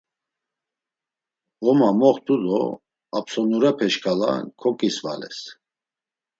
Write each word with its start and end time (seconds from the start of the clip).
Ğoma 1.63 1.89
moxt̆u 1.99 2.35
do 2.43 2.59
Apsonurepe 3.17 3.87
şǩala 3.93 4.31
koǩisvales. 4.59 5.39